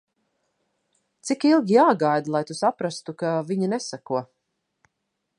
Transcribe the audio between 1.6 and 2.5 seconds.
jāgaida, lai